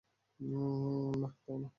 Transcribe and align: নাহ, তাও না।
নাহ, 0.39 1.33
তাও 1.45 1.57
না। 1.57 1.69